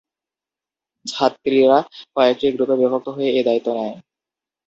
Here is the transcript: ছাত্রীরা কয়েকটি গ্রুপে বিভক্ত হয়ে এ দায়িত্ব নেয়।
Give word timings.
ছাত্রীরা 1.05 1.77
কয়েকটি 2.15 2.47
গ্রুপে 2.55 2.75
বিভক্ত 2.81 3.07
হয়ে 3.15 3.29
এ 3.31 3.41
দায়িত্ব 3.47 3.67
নেয়। 3.77 3.95